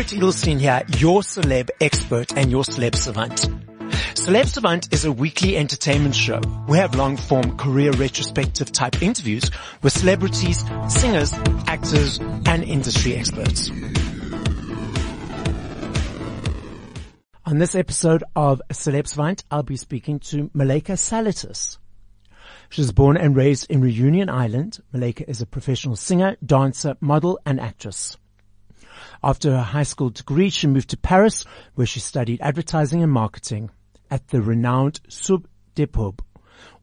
[0.00, 3.36] Barret Edelstein here, your celeb expert and your celeb savant.
[4.14, 6.40] Celeb Savant is a weekly entertainment show.
[6.66, 9.50] We have long form career retrospective type interviews
[9.82, 11.34] with celebrities, singers,
[11.66, 13.70] actors, and industry experts.
[17.44, 21.76] On this episode of Celeb Savant, I'll be speaking to Malaika Salatis.
[22.70, 24.80] She was born and raised in Reunion Island.
[24.94, 28.16] Malaika is a professional singer, dancer, model, and actress.
[29.22, 33.70] After her high school degree, she moved to Paris, where she studied advertising and marketing
[34.10, 36.22] at the renowned Sup de Pub.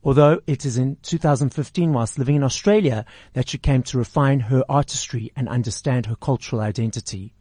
[0.04, 4.64] Although it is in 2015 whilst living in Australia that she came to refine her
[4.70, 7.34] artistry and understand her cultural identity.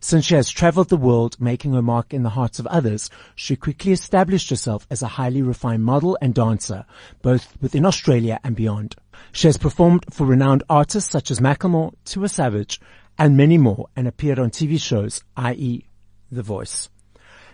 [0.00, 3.56] Since she has traveled the world making her mark in the hearts of others, she
[3.56, 6.84] quickly established herself as a highly refined model and dancer,
[7.22, 8.96] both within Australia and beyond.
[9.32, 12.80] She has performed for renowned artists such as Macklemore, Tiwa Savage,
[13.18, 15.86] and many more and appeared on TV shows, i.e.
[16.30, 16.88] The Voice.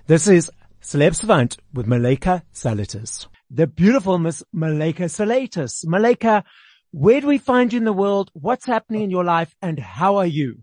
[0.07, 0.51] This is
[0.83, 3.27] Celeb Savant with Malaika Salatis.
[3.51, 5.85] The beautiful Miss Malaika Salatis.
[5.85, 6.43] Malaika,
[6.91, 8.31] where do we find you in the world?
[8.33, 10.63] What's happening in your life and how are you?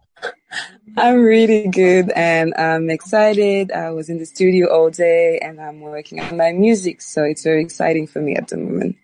[0.98, 3.72] I'm really good and I'm excited.
[3.72, 7.02] I was in the studio all day and I'm working on my music.
[7.02, 8.98] So it's very exciting for me at the moment.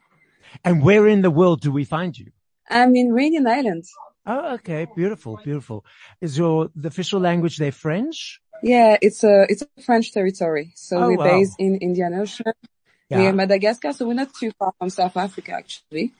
[0.63, 2.31] And where in the world do we find you?
[2.69, 3.85] I'm in Reunion Island.
[4.25, 4.87] Oh, okay.
[4.95, 5.39] Beautiful.
[5.43, 5.85] Beautiful.
[6.21, 8.41] Is your, the official language there French?
[8.63, 10.71] Yeah, it's a, it's a French territory.
[10.75, 11.23] So Oh, we're wow.
[11.39, 12.45] based in Indian Ocean.
[13.09, 13.19] Yeah.
[13.19, 13.93] We're in Madagascar.
[13.93, 16.13] So we're not too far from South Africa, actually.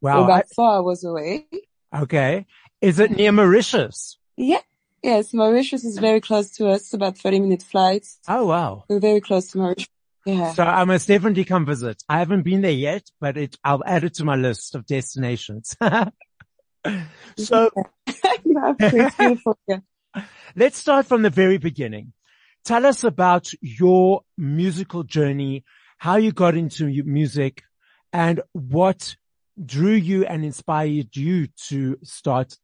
[0.00, 0.24] We're Wow.
[0.24, 1.46] about four hours away.
[1.94, 2.46] Okay.
[2.80, 4.16] Is it near Mauritius?
[4.36, 4.60] Yeah.
[5.02, 5.34] Yes.
[5.34, 6.92] Mauritius is very close to us.
[6.94, 8.18] About 30 minute flights.
[8.28, 8.84] Oh, wow.
[8.88, 9.88] We're very close to Mauritius.
[10.24, 10.52] Yeah.
[10.54, 12.02] So I must definitely come visit.
[12.08, 15.76] I haven't been there yet, but it, I'll add it to my list of destinations.
[17.36, 17.70] so
[18.44, 19.06] you have to.
[19.06, 19.58] It's beautiful.
[19.68, 19.78] Yeah.
[20.56, 22.12] let's start from the very beginning.
[22.64, 25.64] Tell us about your musical journey,
[25.98, 27.62] how you got into music
[28.12, 29.16] and what
[29.64, 32.56] drew you and inspired you to start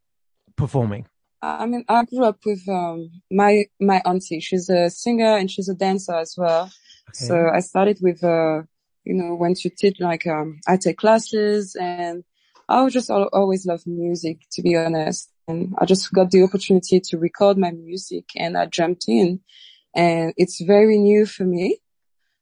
[0.57, 1.07] performing.
[1.41, 4.41] I mean, I grew up with um, my my auntie.
[4.41, 6.71] She's a singer and she's a dancer as well.
[7.12, 8.62] So I started with, uh,
[9.05, 12.25] you know, went to teach like um, I take classes, and
[12.69, 15.31] I just always love music, to be honest.
[15.47, 19.41] And I just got the opportunity to record my music, and I jumped in,
[19.95, 21.81] and it's very new for me.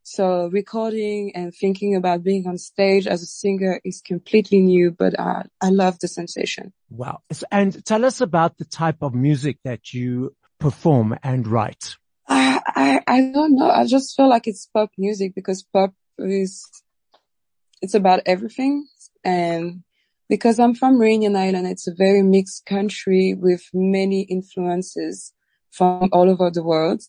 [0.02, 5.18] So recording and thinking about being on stage as a singer is completely new, but
[5.18, 6.72] I I love the sensation.
[6.90, 7.22] Wow.
[7.50, 11.96] And tell us about the type of music that you perform and write.
[12.28, 13.68] I, I, I don't know.
[13.70, 16.64] I just feel like it's pop music because pop is,
[17.82, 18.86] it's about everything.
[19.24, 19.82] And
[20.28, 25.32] because I'm from Reunion Island, it's a very mixed country with many influences
[25.70, 27.02] from all over the world.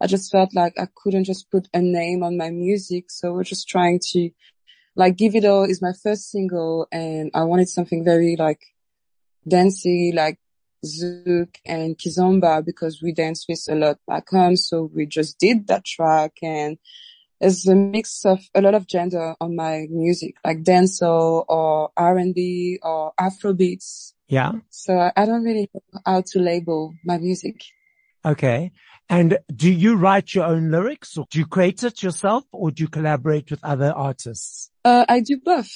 [0.00, 3.10] I just felt like I couldn't just put a name on my music.
[3.10, 4.30] So we're just trying to
[4.96, 8.60] like Give It All is my first single and I wanted something very like
[9.46, 10.38] dancey, like
[10.84, 14.56] Zouk and Kizomba because we dance with a lot back home.
[14.56, 16.78] So we just did that track and
[17.40, 22.78] there's a mix of a lot of gender on my music, like dancehall or R&B
[22.82, 24.12] or Afrobeats.
[24.28, 24.52] Yeah.
[24.70, 27.62] So I, I don't really know how to label my music.
[28.24, 28.72] Okay.
[29.08, 32.84] And do you write your own lyrics or do you create it yourself or do
[32.84, 34.70] you collaborate with other artists?
[34.84, 35.70] Uh, I do both.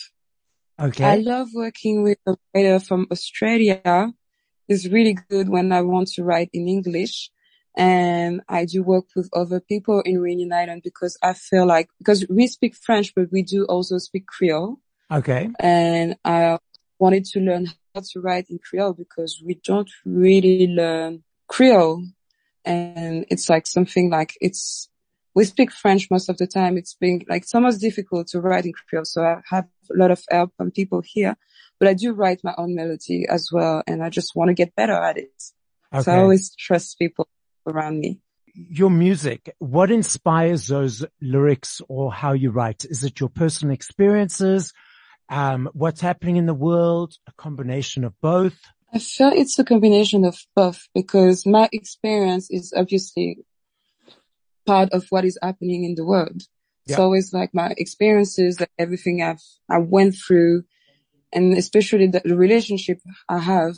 [0.81, 1.05] Okay.
[1.05, 4.13] I love working with a writer from Australia.
[4.69, 7.31] It's really good when I want to write in English.
[7.79, 12.27] And I do work with other people in Reunion Island because I feel like, because
[12.29, 14.81] we speak French, but we do also speak Creole.
[15.13, 15.49] okay.
[15.61, 16.59] And I
[16.99, 22.03] wanted to learn how to write in Creole because we don't really learn Creole.
[22.65, 24.89] And it's like something like it's,
[25.37, 26.77] we speak French most of the time.
[26.77, 29.05] It's been like almost difficult to write in Creole.
[29.05, 31.37] So I have a lot of help from people here,
[31.79, 33.85] but I do write my own melody as well.
[33.87, 35.31] And I just want to get better at it.
[35.95, 36.03] Okay.
[36.03, 37.29] So I always trust people
[37.69, 38.21] around me.
[38.55, 42.85] your music, what inspires those lyrics or how you write?
[42.85, 44.73] Is it your personal experiences?
[45.29, 47.15] Um, what's happening in the world?
[47.27, 48.59] A combination of both?
[48.93, 53.39] I feel it's a combination of both because my experience is obviously
[54.67, 56.43] part of what is happening in the world.
[56.87, 60.65] It's always like my experiences, like everything I've, I went through
[61.33, 63.77] and especially the, the relationship I have.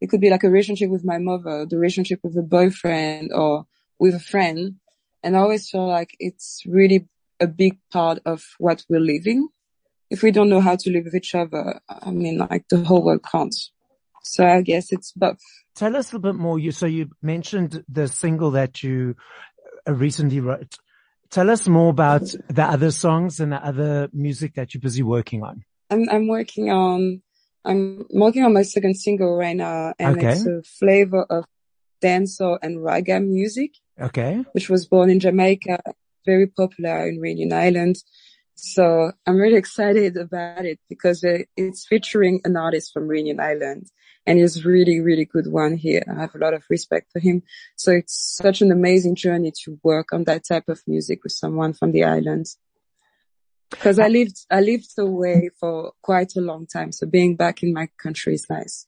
[0.00, 3.66] It could be like a relationship with my mother, the relationship with a boyfriend or
[3.98, 4.76] with a friend.
[5.22, 7.08] And I always feel like it's really
[7.40, 9.48] a big part of what we're living.
[10.10, 13.04] If we don't know how to live with each other, I mean, like the whole
[13.04, 13.54] world can't.
[14.22, 15.40] So I guess it's both.
[15.74, 16.58] Tell us a little bit more.
[16.58, 19.16] You, so you mentioned the single that you
[19.86, 20.76] uh, recently wrote.
[21.30, 25.42] Tell us more about the other songs and the other music that you're busy working
[25.42, 25.64] on.
[25.90, 27.22] I'm, I'm working on,
[27.64, 30.32] I'm working on my second single right now and okay.
[30.32, 31.44] it's a flavor of
[32.02, 33.72] dancehall and reggae music.
[34.00, 34.44] Okay.
[34.52, 35.80] Which was born in Jamaica,
[36.24, 37.96] very popular in Reunion Island.
[38.54, 43.90] So I'm really excited about it because it's featuring an artist from Reunion Island
[44.26, 46.02] and he's really, really good one here.
[46.08, 47.42] I have a lot of respect for him.
[47.76, 51.72] So it's such an amazing journey to work on that type of music with someone
[51.72, 52.58] from the islands.
[53.70, 56.92] Because I lived, I lived away for quite a long time.
[56.92, 58.86] So being back in my country is nice.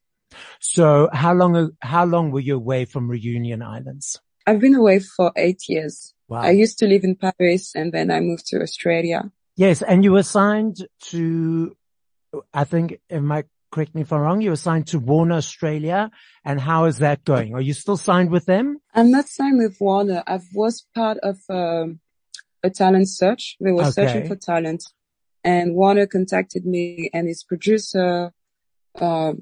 [0.61, 4.21] So how long, how long were you away from Reunion Islands?
[4.47, 6.15] I've been away for eight years.
[6.29, 6.43] Wow.
[6.43, 9.31] I used to live in Paris and then I moved to Australia.
[9.57, 9.83] Yes.
[9.83, 11.77] And you were signed to,
[12.55, 16.11] I think, am I correct me if I'm wrong, you were signed to Warner Australia.
[16.45, 17.55] And how is that going?
[17.55, 18.79] Are you still signed with them?
[18.95, 20.23] I'm not signed with Warner.
[20.27, 22.01] I was part of um,
[22.63, 23.57] a talent search.
[23.61, 23.91] They were okay.
[23.91, 24.85] searching for talent
[25.45, 28.33] and Warner contacted me and his producer,
[29.01, 29.33] uh,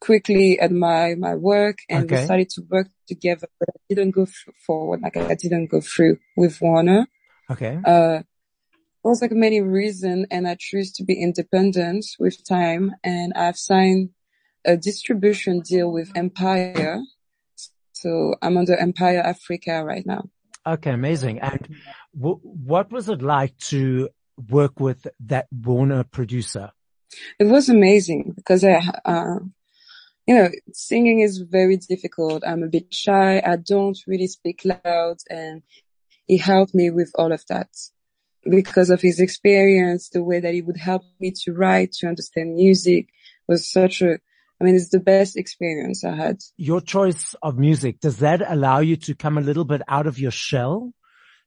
[0.00, 2.20] quickly at my, my work and okay.
[2.20, 4.26] we started to work together, but I didn't go
[4.66, 5.00] forward.
[5.02, 7.06] Like I didn't go through with Warner.
[7.50, 7.78] Okay.
[7.84, 8.20] Uh,
[9.02, 14.10] was like many reasons and I choose to be independent with time and I've signed
[14.64, 17.00] a distribution deal with Empire.
[17.92, 20.28] So I'm under Empire Africa right now.
[20.66, 21.40] Okay, amazing.
[21.40, 21.76] And
[22.14, 24.08] w- what was it like to
[24.48, 26.72] work with that Warner producer?
[27.38, 29.40] It was amazing because I, uh,
[30.26, 32.44] you know, singing is very difficult.
[32.46, 33.42] I'm a bit shy.
[33.44, 35.62] I don't really speak loud and
[36.26, 37.68] he helped me with all of that
[38.48, 42.54] because of his experience, the way that he would help me to write, to understand
[42.54, 43.08] music
[43.48, 44.18] was such a,
[44.60, 46.38] I mean, it's the best experience I had.
[46.56, 50.18] Your choice of music, does that allow you to come a little bit out of
[50.18, 50.92] your shell?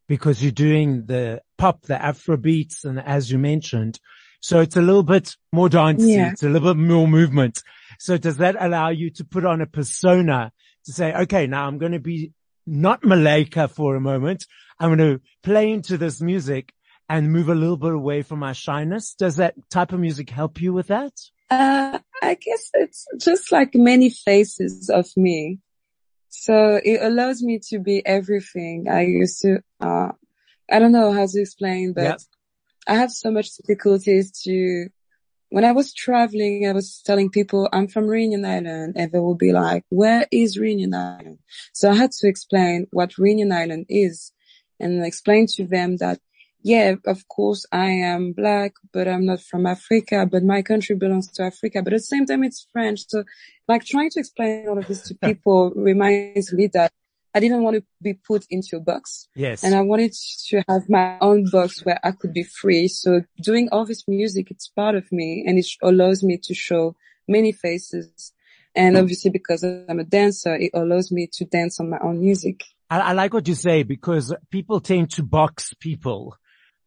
[0.07, 3.99] Because you're doing the pop, the Afro beats, and as you mentioned,
[4.41, 6.11] so it's a little bit more dancey.
[6.11, 6.31] Yeah.
[6.31, 7.63] It's a little bit more movement.
[7.97, 10.51] So does that allow you to put on a persona
[10.85, 12.33] to say, okay, now I'm going to be
[12.67, 14.45] not Malaika for a moment.
[14.79, 16.73] I'm going to play into this music
[17.07, 19.13] and move a little bit away from my shyness.
[19.13, 21.13] Does that type of music help you with that?
[21.49, 25.59] Uh, I guess it's just like many faces of me.
[26.35, 28.87] So it allows me to be everything.
[28.89, 30.09] I used to, uh,
[30.69, 32.19] I don't know how to explain, but yep.
[32.87, 34.89] I have so much difficulties to,
[35.49, 39.37] when I was traveling, I was telling people I'm from Reunion Island and they would
[39.37, 41.37] be like, where is Reunion Island?
[41.71, 44.33] So I had to explain what Reunion Island is
[44.79, 46.19] and explain to them that
[46.63, 51.29] yeah, of course I am black, but I'm not from Africa, but my country belongs
[51.33, 53.01] to Africa, but at the same time it's French.
[53.07, 53.25] So
[53.67, 56.91] like trying to explain all of this to people reminds me that
[57.35, 59.27] I didn't want to be put into a box.
[59.35, 59.63] Yes.
[59.63, 60.13] And I wanted
[60.49, 62.87] to have my own box where I could be free.
[62.87, 66.95] So doing all this music, it's part of me and it allows me to show
[67.27, 68.31] many faces.
[68.75, 72.63] And obviously because I'm a dancer, it allows me to dance on my own music.
[72.89, 76.37] I, I like what you say because people tend to box people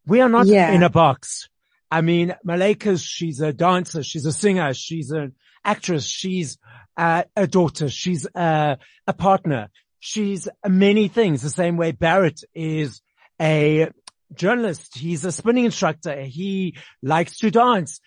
[0.07, 0.71] we are not yeah.
[0.73, 1.49] in a box.
[1.91, 6.59] I mean, Malaika, she's a dancer, she's a singer, she's an actress, she's
[6.97, 9.69] uh, a daughter, she's uh, a partner,
[10.01, 11.43] she's many things.
[11.43, 13.03] The same way Barret is
[13.41, 13.91] a
[14.35, 18.01] journalist, he's a spinning instructor, he likes to dance.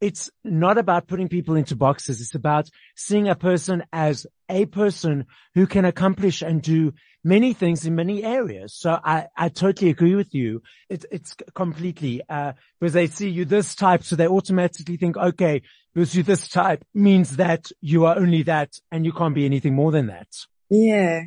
[0.00, 2.20] It's not about putting people into boxes.
[2.20, 6.92] It's about seeing a person as a person who can accomplish and do
[7.26, 8.72] many things in many areas.
[8.72, 10.62] So I, I totally agree with you.
[10.88, 14.04] It, it's completely, uh, because they see you this type.
[14.04, 18.78] So they automatically think, okay, because you this type means that you are only that
[18.92, 20.28] and you can't be anything more than that.
[20.70, 21.22] Yeah.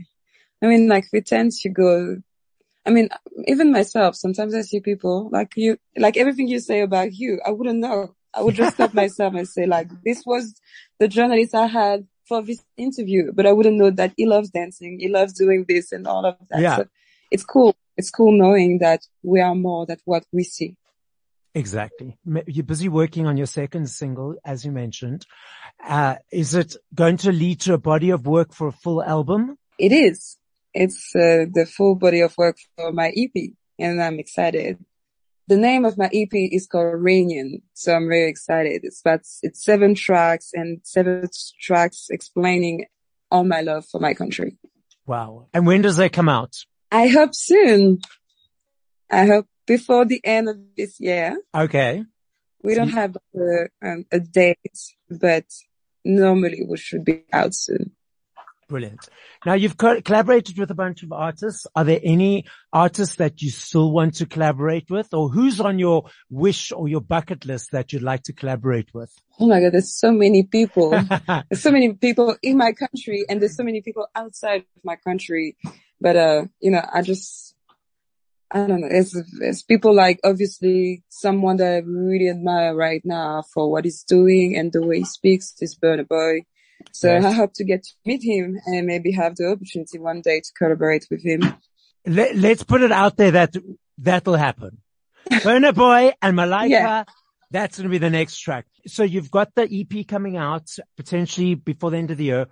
[0.63, 2.18] I mean, like we tend to go,
[2.86, 3.10] I mean,
[3.46, 7.51] even myself, sometimes I see people like you, like everything you say about you, I
[7.51, 8.15] wouldn't know.
[8.34, 10.56] I would just stop myself and say like, this was
[10.98, 15.00] the journalist I had for this interview, but I wouldn't know that he loves dancing.
[15.00, 16.62] He loves doing this and all of that.
[16.62, 16.77] Yeah.
[16.77, 16.86] So
[17.31, 17.75] it's cool.
[17.98, 20.77] It's cool knowing that we are more than what we see.
[21.55, 22.17] Exactly.
[22.48, 25.25] You're busy working on your second single, as you mentioned.
[25.83, 29.57] Uh, is it going to lead to a body of work for a full album?
[29.77, 30.38] It is.
[30.74, 34.77] It's uh, the full body of work for my EP and I'm excited.
[35.50, 37.63] The name of my EP is called Reunion.
[37.74, 38.82] So I'm very excited.
[38.84, 41.27] It's about, it's seven tracks and seven
[41.60, 42.86] tracks explaining
[43.32, 44.58] all my love for my country.
[45.08, 45.48] Wow.
[45.51, 46.56] And when does that come out?
[46.91, 47.98] I hope soon.
[49.10, 51.41] I hope before the end of this year.
[51.56, 52.06] Okay.
[52.62, 54.79] We don't have a, um, a date,
[55.10, 55.46] but
[56.06, 57.94] normally we should be out soon.
[58.69, 59.09] Brilliant.
[59.47, 61.65] Now you've co- collaborated with a bunch of artists.
[61.75, 66.03] Are there any artists that you still want to collaborate with or who's on your
[66.29, 69.11] wish or your bucket list that you'd like to collaborate with?
[69.39, 70.91] Oh my God, there's so many people.
[71.49, 74.97] there's so many people in my country and there's so many people outside of my
[74.97, 75.57] country.
[75.99, 77.55] But, uh, you know, I just,
[78.51, 78.88] I don't know.
[78.91, 84.03] It's, it's people like obviously someone that I really admire right now for what he's
[84.03, 86.41] doing and the way he speaks is Burna Boy.
[86.91, 87.25] So yes.
[87.25, 90.50] I hope to get to meet him and maybe have the opportunity one day to
[90.57, 91.41] collaborate with him.
[92.05, 93.55] Let, us put it out there that
[93.98, 94.81] that'll happen.
[95.29, 97.03] Burna Boy and Malaika, yeah.
[97.51, 98.65] that's going to be the next track.
[98.88, 102.48] So you've got the EP coming out potentially before the end of the year.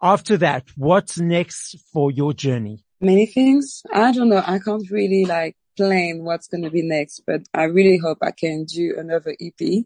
[0.00, 2.84] After that, what's next for your journey?
[3.00, 3.82] Many things.
[3.92, 4.42] I don't know.
[4.44, 8.32] I can't really like plan what's going to be next, but I really hope I
[8.32, 9.84] can do another EP.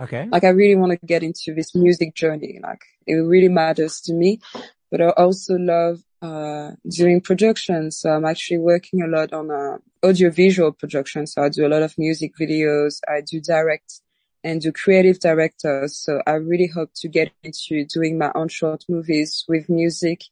[0.00, 0.28] Okay.
[0.30, 2.58] Like I really want to get into this music journey.
[2.62, 4.40] Like it really matters to me,
[4.90, 7.90] but I also love, uh, doing production.
[7.90, 11.26] So I'm actually working a lot on, uh, audio visual production.
[11.26, 13.00] So I do a lot of music videos.
[13.08, 14.00] I do direct
[14.44, 15.96] and do creative directors.
[15.96, 20.22] So I really hope to get into doing my own short movies with music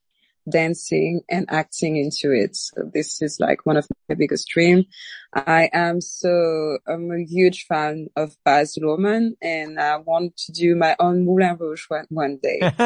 [0.50, 2.56] dancing and acting into it.
[2.56, 4.86] So this is like one of my biggest dreams.
[5.32, 10.74] I am so, I'm a huge fan of Baz Luhrmann and I want to do
[10.74, 12.60] my own Moulin Rouge one, one day.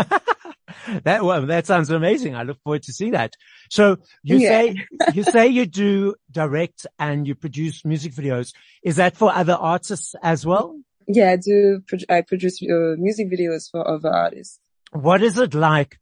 [1.05, 2.35] that, well, that sounds amazing.
[2.35, 3.35] I look forward to see that.
[3.71, 4.49] So you yeah.
[4.49, 8.53] say, you say you do direct and you produce music videos.
[8.83, 10.79] Is that for other artists as well?
[11.07, 11.83] Yeah, I do.
[12.09, 14.59] I produce uh, music videos for other artists.
[14.93, 15.99] What is it like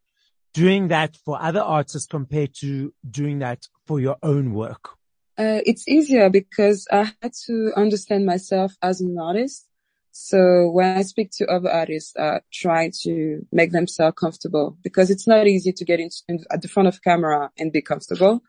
[0.53, 4.89] doing that for other artists compared to doing that for your own work?
[5.37, 9.67] Uh, it's easier because I had to understand myself as an artist.
[10.11, 15.09] So when I speak to other artists, I try to make them feel comfortable because
[15.09, 18.43] it's not easy to get into in, at the front of camera and be comfortable.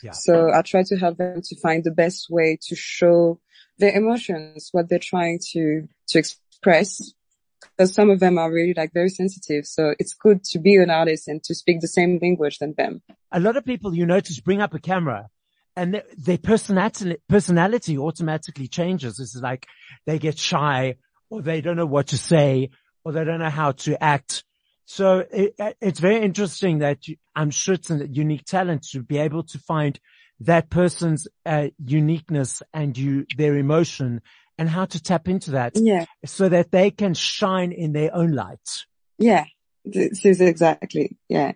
[0.00, 0.12] Yeah.
[0.12, 3.40] So I try to help them to find the best way to show
[3.78, 7.12] their emotions, what they're trying to, to express
[7.60, 9.66] because some of them are really like very sensitive.
[9.66, 13.02] So it's good to be an artist and to speak the same language than them.
[13.32, 15.28] A lot of people you notice bring up a camera
[15.76, 19.20] and their personality, personality automatically changes.
[19.20, 19.66] It's like
[20.06, 20.96] they get shy
[21.30, 22.70] or they don't know what to say
[23.04, 24.44] or they don't know how to act.
[24.86, 29.18] So it, it's very interesting that you, I'm sure it's a unique talent to be
[29.18, 30.00] able to find
[30.40, 34.22] that person's uh, uniqueness and you, their emotion
[34.58, 35.72] and how to tap into that.
[35.76, 36.04] Yeah.
[36.26, 38.84] So that they can shine in their own light.
[39.18, 39.44] Yeah.
[39.84, 41.16] This is exactly.
[41.28, 41.52] Yeah.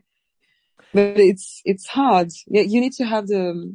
[0.94, 2.30] But it's, it's hard.
[2.47, 2.62] Yeah.
[2.62, 3.75] You need to have the,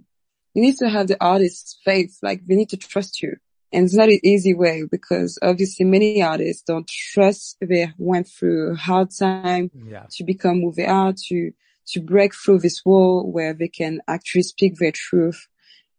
[0.54, 2.18] you need to have the artist's faith.
[2.24, 3.36] Like they need to trust you.
[3.74, 8.72] And it's not an easy way because obviously many artists don't trust they went through
[8.72, 10.06] a hard time yeah.
[10.12, 11.52] to become who they are, to,
[11.88, 15.48] to break through this wall where they can actually speak their truth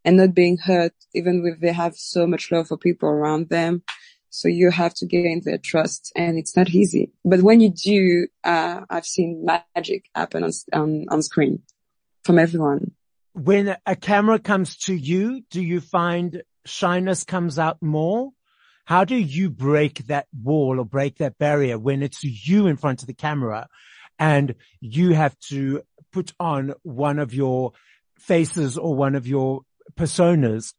[0.09, 3.83] and not being hurt, even if they have so much love for people around them.
[4.31, 7.12] So you have to gain their trust and it's not easy.
[7.27, 11.61] But when you do, uh, I've seen magic happen on, on, on screen
[12.25, 12.93] from everyone.
[13.35, 18.31] When a camera comes to you, do you find shyness comes out more?
[18.87, 23.03] How do you break that wall or break that barrier when it's you in front
[23.03, 23.69] of the camera
[24.19, 25.83] and you have to
[26.15, 27.73] put on one of your
[28.19, 29.62] faces or one of your
[29.97, 30.75] personas.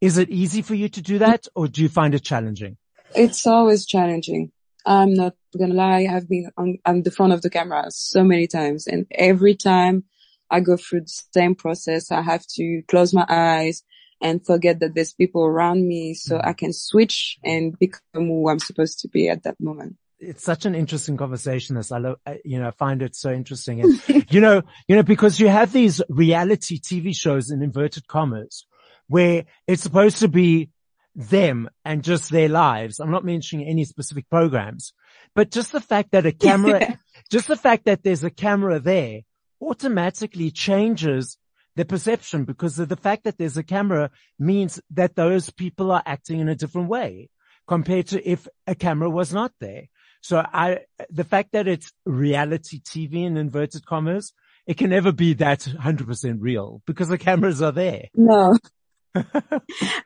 [0.00, 2.76] Is it easy for you to do that or do you find it challenging?
[3.14, 4.52] It's always challenging.
[4.84, 6.08] I'm not gonna lie.
[6.10, 10.04] I've been on, on the front of the camera so many times and every time
[10.50, 13.82] I go through the same process, I have to close my eyes
[14.20, 16.48] and forget that there's people around me so mm-hmm.
[16.48, 20.64] I can switch and become who I'm supposed to be at that moment it's such
[20.64, 21.76] an interesting conversation.
[21.76, 23.80] This I love, you know, I find it so interesting.
[23.80, 28.66] And, you know, you know, because you have these reality TV shows in inverted commas
[29.08, 30.70] where it's supposed to be
[31.14, 33.00] them and just their lives.
[33.00, 34.92] I'm not mentioning any specific programs,
[35.34, 36.98] but just the fact that a camera,
[37.30, 39.20] just the fact that there's a camera there
[39.60, 41.36] automatically changes
[41.76, 46.02] the perception because of the fact that there's a camera means that those people are
[46.04, 47.28] acting in a different way
[47.66, 49.84] compared to if a camera was not there.
[50.22, 50.78] So I,
[51.10, 54.32] the fact that it's reality TV in inverted commas,
[54.66, 58.04] it can never be that 100% real because the cameras are there.
[58.14, 58.56] No.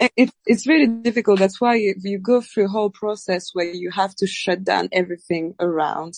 [0.01, 1.39] it, it's really difficult.
[1.39, 4.89] That's why you, you go through a whole process where you have to shut down
[4.91, 6.15] everything around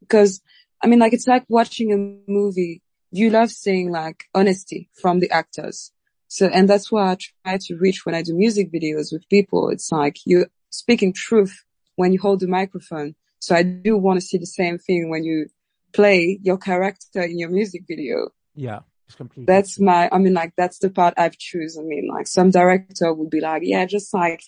[0.00, 0.40] because
[0.82, 2.82] I mean, like it's like watching a movie.
[3.10, 5.92] You love seeing like honesty from the actors.
[6.28, 9.68] So, and that's why I try to reach when I do music videos with people.
[9.68, 11.64] It's like you're speaking truth
[11.96, 15.24] when you hold the microphone So I do want to see the same thing when
[15.24, 15.48] you
[15.92, 18.28] play your character in your music video.
[18.54, 18.80] Yeah.
[19.08, 19.52] It's completely.
[19.52, 21.84] That's my, I mean, like, that's the part I've chosen.
[21.84, 24.44] I mean, like, some director would be like, yeah, just like,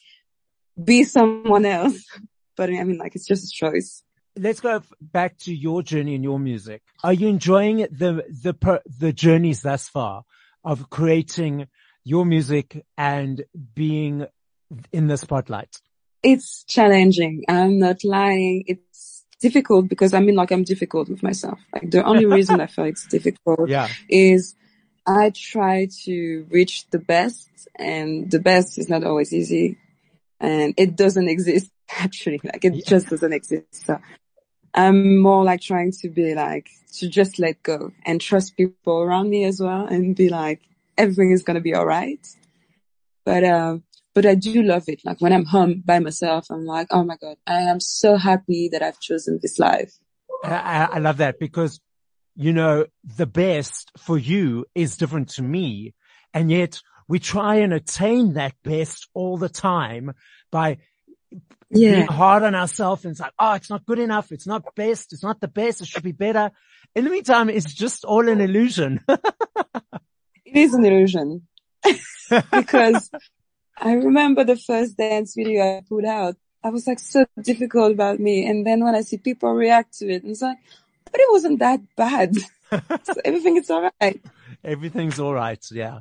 [0.83, 2.07] be someone else.
[2.57, 4.05] But I mean, like, it's just a choice.
[4.39, 6.83] Let's go back to your journey in your music.
[7.03, 10.23] Are you enjoying the, the, the journeys thus far
[10.63, 11.67] of creating
[12.05, 14.29] your music and being
[14.93, 15.81] in the spotlight?
[16.25, 17.45] It's challenging.
[17.49, 18.65] I'm not lying.
[18.67, 21.59] It's difficult because I mean, like, I'm difficult with myself.
[21.73, 23.89] Like, the only reason I feel it's difficult yeah.
[24.09, 24.55] is
[25.07, 29.79] I try to reach the best and the best is not always easy
[30.41, 32.41] and it doesn't exist actually.
[32.43, 32.83] Like it yeah.
[32.87, 33.87] just doesn't exist.
[33.87, 34.01] So
[34.73, 39.29] I'm more like trying to be like, to just let go and trust people around
[39.29, 40.61] me as well and be like,
[40.97, 42.25] everything is going to be all right.
[43.25, 43.83] But, um,
[44.15, 45.01] but I do love it.
[45.05, 48.69] Like when I'm home by myself, I'm like, oh my God, I am so happy
[48.71, 49.93] that I've chosen this life.
[50.45, 51.81] I, I love that because,
[52.37, 55.95] you know, the best for you is different to me.
[56.33, 60.13] And yet we try and attain that best all the time
[60.51, 60.79] by
[61.71, 61.97] yeah.
[61.97, 64.31] being hard on ourselves and it's like, oh, it's not good enough.
[64.31, 65.13] It's not best.
[65.13, 65.81] It's not the best.
[65.81, 66.53] It should be better.
[66.95, 69.01] In the meantime, it's just all an illusion.
[69.09, 69.21] it
[70.45, 71.49] is an illusion
[72.53, 73.11] because
[73.77, 76.37] I remember the first dance video I put out.
[76.63, 78.47] I was like so difficult about me.
[78.47, 80.59] And then when I see people react to it, it's like,
[81.11, 82.35] but it wasn't that bad.
[82.71, 84.25] so everything is all right.
[84.63, 85.63] Everything's all right.
[85.71, 86.01] Yeah.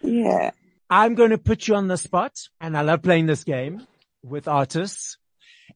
[0.00, 0.52] Yeah.
[0.88, 3.86] I'm going to put you on the spot and I love playing this game
[4.22, 5.18] with artists.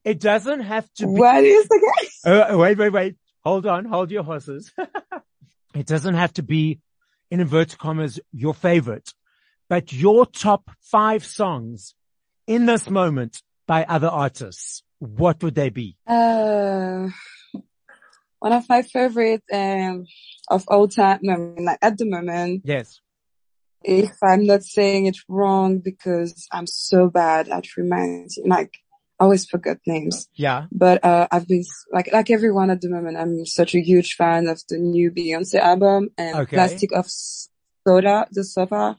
[0.03, 1.13] It doesn't have to be.
[1.13, 2.09] What is the game?
[2.25, 3.15] Uh, wait, wait, wait.
[3.45, 3.85] Hold on.
[3.85, 4.73] Hold your horses.
[5.73, 6.81] it doesn't have to be
[7.31, 9.13] in inverted commas your favorite,
[9.69, 11.95] but your top five songs
[12.47, 14.83] in this moment by other artists.
[14.99, 15.95] What would they be?
[16.05, 17.07] Uh,
[18.39, 20.05] one of my favorite, um,
[20.49, 22.63] of all time, no, like at the moment.
[22.65, 22.99] Yes
[23.83, 28.77] if I'm not saying it wrong because I'm so bad at reminding, like,
[29.19, 30.27] I always forget names.
[30.35, 30.65] Yeah.
[30.71, 34.47] But, uh, I've been, like, like everyone at the moment, I'm such a huge fan
[34.47, 36.55] of the new Beyonce album and okay.
[36.55, 38.97] Plastic of Soda, the sofa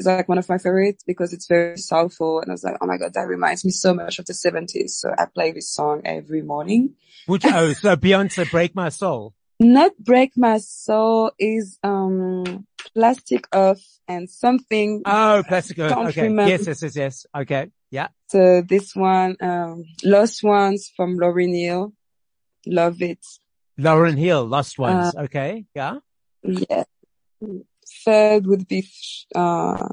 [0.00, 2.40] is like one of my favorites because it's very soulful.
[2.40, 4.90] And I was like, oh my God, that reminds me so much of the 70s.
[4.90, 6.94] So I play this song every morning.
[7.26, 9.34] Which, oh, so Beyonce Break My Soul.
[9.60, 15.02] Not Break My Soul is, um, Plastic of and something.
[15.04, 15.92] Oh, Plastic of.
[15.92, 16.22] Okay.
[16.22, 16.50] Remember.
[16.50, 17.26] Yes, yes, yes, yes.
[17.36, 17.70] Okay.
[17.90, 18.08] Yeah.
[18.28, 21.92] So this one, um, Lost Ones from Lauryn Hill.
[22.66, 23.24] Love it.
[23.78, 25.14] Lauryn Hill, Lost Ones.
[25.14, 25.66] Uh, okay.
[25.74, 25.98] Yeah.
[26.42, 26.84] Yeah.
[28.04, 28.88] Third would be,
[29.34, 29.88] uh,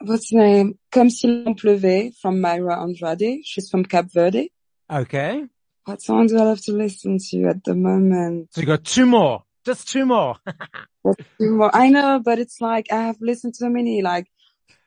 [0.00, 0.78] what's the name?
[0.90, 3.40] Comme s'il en pleuvait from Mayra Andrade.
[3.44, 4.50] She's from Cap Verde.
[4.90, 5.44] Okay.
[5.84, 8.48] What song do I love to listen to at the moment?
[8.52, 9.44] So you got two more.
[9.64, 10.36] Just two more.
[11.38, 11.74] two more.
[11.74, 14.02] I know, but it's like I have listened to many.
[14.02, 14.26] Like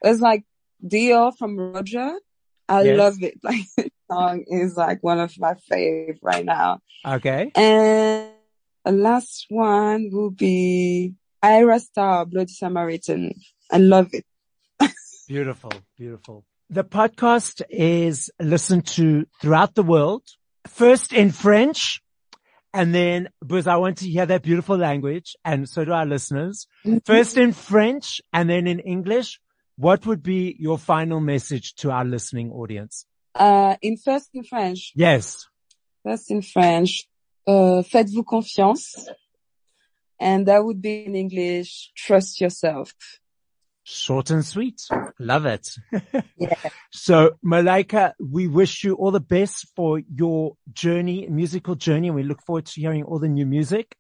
[0.02, 0.44] it's like
[0.86, 2.14] Dio from Roger.
[2.68, 2.98] I yes.
[2.98, 3.40] love it.
[3.44, 6.80] Like the song is like one of my fave right now.
[7.06, 7.52] Okay.
[7.56, 8.30] And
[8.86, 13.34] the last one will be Ayra Starr, Bloody Samaritan.
[13.72, 14.26] I love it.
[15.28, 16.46] beautiful, beautiful.
[16.70, 20.24] The podcast is listened to throughout the world.
[20.68, 22.02] First in French,
[22.74, 26.68] and then, because I want to hear that beautiful language, and so do our listeners,
[26.86, 27.00] mm-hmm.
[27.04, 29.40] first in French and then in English,
[29.78, 33.06] what would be your final message to our listening audience?
[33.34, 34.92] Uh, in first in French.
[34.96, 35.48] Yes.
[36.04, 37.08] First in French.
[37.48, 39.10] Uh, faites-vous confiance.
[40.22, 42.94] And that would be in English, trust yourself.
[43.84, 44.80] Short and sweet.
[45.18, 45.68] Love it.
[46.38, 46.54] yeah.
[46.92, 52.08] So Malaika, we wish you all the best for your journey, musical journey.
[52.08, 53.96] And we look forward to hearing all the new music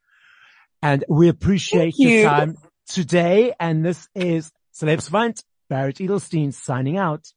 [0.83, 2.23] and we appreciate your you.
[2.23, 2.57] time
[2.87, 3.53] today.
[3.59, 7.27] And this is Celeb Savant, Barret Edelstein signing out.